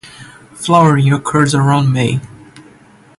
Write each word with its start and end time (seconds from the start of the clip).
Flowering 0.55 1.13
occurs 1.13 1.53
around 1.53 1.93
May. 1.93 2.19